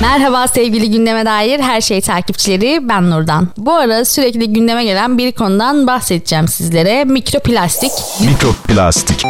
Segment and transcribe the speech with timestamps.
[0.00, 3.48] Merhaba sevgili gündeme dair her şey takipçileri ben Nurdan.
[3.56, 7.04] Bu ara sürekli gündeme gelen bir konudan bahsedeceğim sizlere.
[7.04, 7.92] Mikroplastik.
[8.20, 9.24] Mikroplastik.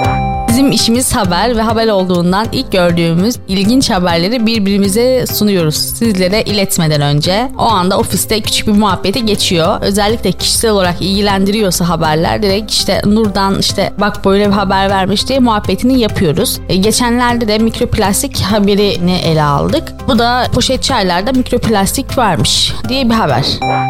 [0.59, 7.53] Bizim işimiz haber ve haber olduğundan ilk gördüğümüz ilginç haberleri birbirimize sunuyoruz sizlere iletmeden önce.
[7.59, 9.81] O anda ofiste küçük bir muhabbeti geçiyor.
[9.81, 15.39] Özellikle kişisel olarak ilgilendiriyorsa haberler direkt işte Nur'dan işte bak böyle bir haber vermiş diye
[15.39, 16.61] muhabbetini yapıyoruz.
[16.68, 19.93] E, geçenlerde de mikroplastik haberini ele aldık.
[20.09, 23.46] Bu da poşet çaylarda mikroplastik varmış diye bir haber.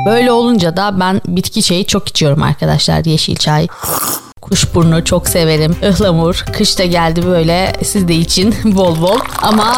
[0.07, 3.69] Böyle olunca da ben bitki çayı çok içiyorum arkadaşlar yeşil çay.
[4.51, 5.77] Kuşburnu çok severim.
[5.83, 6.45] Ihlamur.
[6.53, 9.19] Kış da geldi böyle siz de için bol bol.
[9.43, 9.75] Ama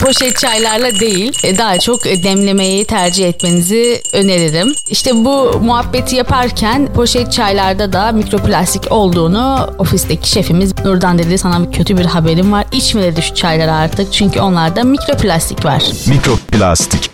[0.00, 4.74] poşet çaylarla değil e, daha çok demlemeyi tercih etmenizi öneririm.
[4.88, 11.98] İşte bu muhabbeti yaparken poşet çaylarda da mikroplastik olduğunu ofisteki şefimiz Nurdan dedi sana kötü
[11.98, 12.64] bir haberim var.
[12.72, 15.82] İçme dedi şu çayları artık çünkü onlarda mikroplastik var.
[16.06, 17.10] Mikroplastik.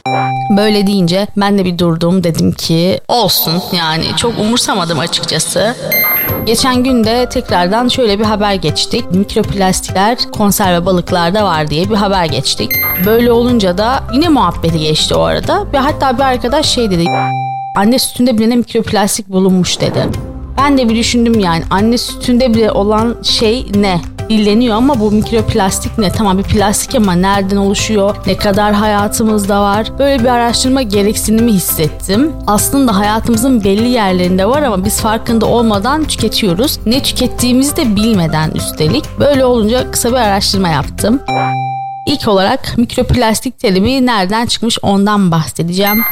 [0.56, 5.76] Böyle deyince ben de bir durdum dedim ki olsun yani çok umursamadım açıkçası.
[6.46, 9.10] Geçen gün de tekrardan şöyle bir haber geçtik.
[9.10, 12.70] Mikroplastikler konserve balıklarda var diye bir haber geçtik.
[13.06, 15.66] Böyle olunca da yine muhabbeti geçti o arada.
[15.72, 17.04] Ve hatta bir arkadaş şey dedi.
[17.76, 20.06] Anne sütünde bile mikroplastik bulunmuş dedi.
[20.58, 24.00] Ben de bir düşündüm yani anne sütünde bile olan şey ne?
[24.28, 26.12] Dilleniyor ama bu mikroplastik ne?
[26.12, 28.16] Tamam bir plastik ama nereden oluşuyor?
[28.26, 29.86] Ne kadar hayatımızda var?
[29.98, 32.32] Böyle bir araştırma gereksinimi hissettim.
[32.46, 36.78] Aslında hayatımızın belli yerlerinde var ama biz farkında olmadan tüketiyoruz.
[36.86, 39.04] Ne tükettiğimizi de bilmeden üstelik.
[39.20, 41.20] Böyle olunca kısa bir araştırma yaptım.
[42.06, 46.04] İlk olarak mikroplastik terimi nereden çıkmış ondan bahsedeceğim.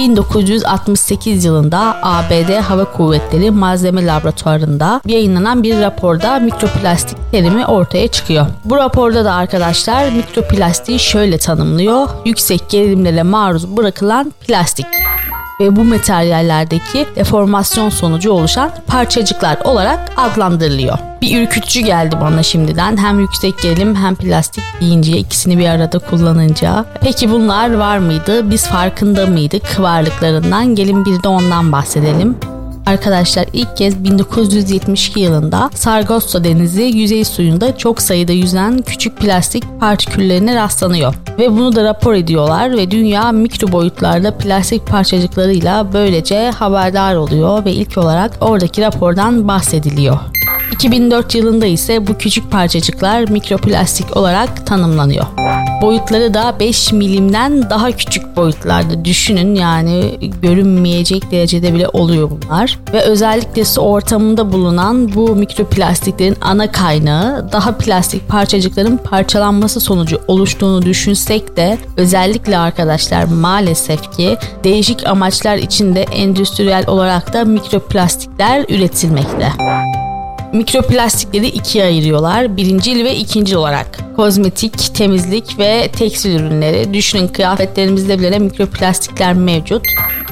[0.00, 8.46] 1968 yılında ABD Hava Kuvvetleri Malzeme Laboratuvarı'nda yayınlanan bir raporda mikroplastik terimi ortaya çıkıyor.
[8.64, 12.08] Bu raporda da arkadaşlar mikroplastiği şöyle tanımlıyor.
[12.24, 14.86] Yüksek gerilimlere maruz bırakılan plastik
[15.60, 20.98] ve bu materyallerdeki deformasyon sonucu oluşan parçacıklar olarak adlandırılıyor.
[21.22, 22.96] Bir ürkütücü geldi bana şimdiden.
[22.96, 26.84] Hem yüksek gerilim hem plastik deyince ikisini bir arada kullanınca.
[27.00, 28.50] Peki bunlar var mıydı?
[28.50, 30.74] Biz farkında mıydık varlıklarından?
[30.74, 32.36] Gelin bir de ondan bahsedelim.
[32.86, 40.54] Arkadaşlar ilk kez 1972 yılında Sargasso Denizi yüzey suyunda çok sayıda yüzen küçük plastik partiküllerine
[40.54, 41.14] rastlanıyor.
[41.38, 47.72] Ve bunu da rapor ediyorlar ve dünya mikro boyutlarda plastik parçacıklarıyla böylece haberdar oluyor ve
[47.72, 50.18] ilk olarak oradaki rapordan bahsediliyor.
[50.72, 55.26] 2004 yılında ise bu küçük parçacıklar mikroplastik olarak tanımlanıyor.
[55.82, 62.78] Boyutları da 5 milimden daha küçük boyutlarda düşünün yani görünmeyecek derecede bile oluyor bunlar.
[62.92, 70.82] Ve özellikle su ortamında bulunan bu mikroplastiklerin ana kaynağı daha plastik parçacıkların parçalanması sonucu oluştuğunu
[70.82, 79.52] düşünsek de özellikle arkadaşlar maalesef ki değişik amaçlar için de endüstriyel olarak da mikroplastikler üretilmekte.
[80.52, 82.56] Mikroplastikleri ikiye ayırıyorlar.
[82.56, 83.98] Birincil ve ikincil olarak.
[84.16, 86.94] Kozmetik, temizlik ve tekstil ürünleri.
[86.94, 89.82] Düşünün kıyafetlerimizde bile mikroplastikler mevcut.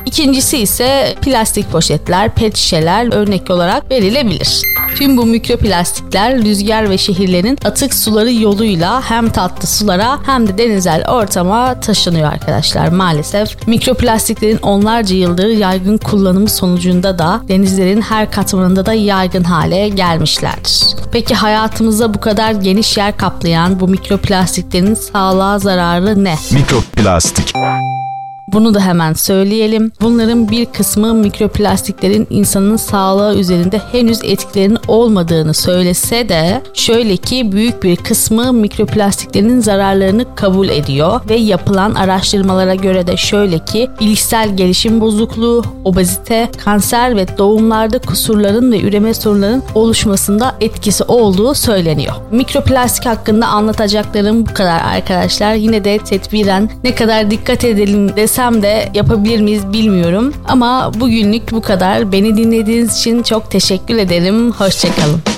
[0.07, 4.63] İkincisi ise plastik poşetler, pet şişeler örnek olarak verilebilir.
[4.97, 11.05] Tüm bu mikroplastikler rüzgar ve şehirlerin atık suları yoluyla hem tatlı sulara hem de denizel
[11.09, 13.69] ortama taşınıyor arkadaşlar maalesef.
[13.69, 20.87] Mikroplastiklerin onlarca yıldır yaygın kullanımı sonucunda da denizlerin her katmanında da yaygın hale gelmişlerdir.
[21.13, 26.35] Peki hayatımızda bu kadar geniş yer kaplayan bu mikroplastiklerin sağlığa zararı ne?
[26.53, 27.53] Mikroplastik.
[28.53, 29.93] Bunu da hemen söyleyelim.
[30.01, 37.83] Bunların bir kısmı mikroplastiklerin insanın sağlığı üzerinde henüz etkilerinin olmadığını söylese de şöyle ki büyük
[37.83, 45.01] bir kısmı mikroplastiklerin zararlarını kabul ediyor ve yapılan araştırmalara göre de şöyle ki bilişsel gelişim
[45.01, 52.15] bozukluğu, obezite, kanser ve doğumlarda kusurların ve üreme sorunların oluşmasında etkisi olduğu söyleniyor.
[52.31, 55.55] Mikroplastik hakkında anlatacaklarım bu kadar arkadaşlar.
[55.55, 60.35] Yine de tedbiren ne kadar dikkat edelim desem desem de yapabilir miyiz bilmiyorum.
[60.49, 62.13] Ama bugünlük bu kadar.
[62.13, 64.53] Beni dinlediğiniz için çok teşekkür ederim.
[64.53, 65.38] Hoşçakalın.